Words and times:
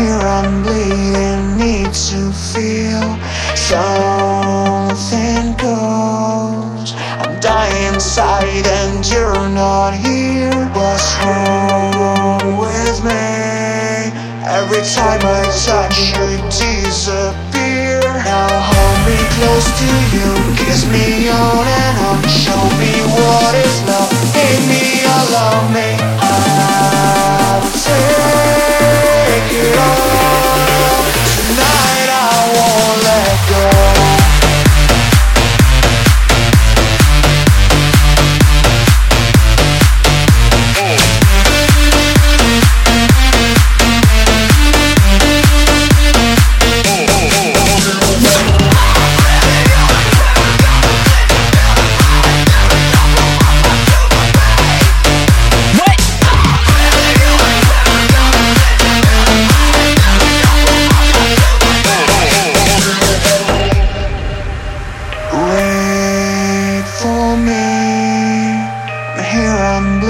Here 0.00 0.16
I'm 0.16 0.62
bleeding, 0.62 1.60
need 1.60 1.92
to 1.92 2.32
feel 2.32 3.04
something 3.52 5.52
goes. 5.60 6.96
I'm 7.20 7.36
dying 7.38 7.92
inside 7.92 8.66
and 8.66 9.06
you're 9.06 9.50
not 9.50 9.92
here. 9.92 10.56
What's 10.72 11.04
wrong 11.20 12.56
with 12.56 13.04
me? 13.04 14.08
Every 14.48 14.80
time 14.88 15.20
I 15.20 15.44
touch 15.68 16.16
you, 16.16 16.40
disappear. 16.48 18.00
Now 18.24 18.48
hold 18.48 19.04
me 19.04 19.20
close 19.36 19.68
to 19.80 19.90
you, 20.16 20.32
kiss 20.64 20.88
me 20.88 21.28
on 21.28 21.68
and 21.68 21.96
on, 22.08 22.24
show 22.24 22.64
me 22.80 23.04
what 23.20 23.52
is 23.54 23.89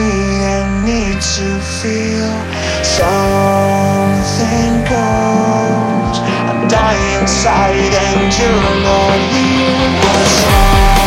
I'm 0.01 0.85
bleeding, 0.85 0.85
need 0.85 1.21
to 1.21 1.61
feel 1.61 2.33
something 2.83 3.13
goes. 4.89 6.19
I'm 6.49 6.69
dying 6.69 7.21
inside 7.21 7.93
and 7.93 8.33
you're 8.39 8.77
not 8.83 9.21
here. 9.35 9.91
What's 10.01 10.37
wrong 10.47 11.00